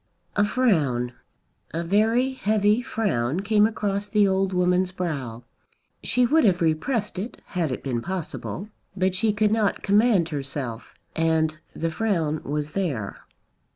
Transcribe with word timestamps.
A 0.35 0.43
frown, 0.43 1.13
a 1.75 1.83
very 1.83 2.31
heavy 2.31 2.81
frown, 2.81 3.41
came 3.41 3.67
across 3.67 4.07
the 4.09 4.27
old 4.27 4.51
woman's 4.51 4.91
brow. 4.91 5.43
She 6.01 6.25
would 6.25 6.43
have 6.43 6.59
repressed 6.59 7.19
it 7.19 7.39
had 7.49 7.71
it 7.71 7.83
been 7.83 8.01
possible; 8.01 8.69
but 8.97 9.13
she 9.13 9.31
could 9.31 9.51
not 9.51 9.83
command 9.83 10.29
herself, 10.29 10.95
and 11.15 11.59
the 11.75 11.91
frown 11.91 12.41
was 12.41 12.71
there. 12.71 13.27